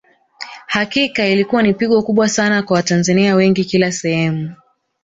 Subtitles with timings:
[0.67, 4.55] Hakika ilikuwa ni pigo kubwa Sana kwa Watanzania wengi kila sehemu